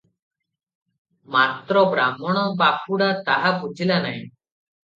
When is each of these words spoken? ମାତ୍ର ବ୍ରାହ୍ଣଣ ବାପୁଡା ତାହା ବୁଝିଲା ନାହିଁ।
ମାତ୍ର 1.35 1.85
ବ୍ରାହ୍ଣଣ 1.93 2.47
ବାପୁଡା 2.63 3.13
ତାହା 3.31 3.55
ବୁଝିଲା 3.63 4.03
ନାହିଁ। 4.11 4.21